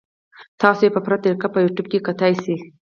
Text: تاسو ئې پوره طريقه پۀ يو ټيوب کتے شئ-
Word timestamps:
تاسو 0.61 0.81
ئې 0.85 0.89
پوره 0.95 1.17
طريقه 1.23 1.47
پۀ 1.53 1.59
يو 1.63 1.73
ټيوب 1.75 1.87
کتے 2.05 2.27
شئ- 2.41 2.55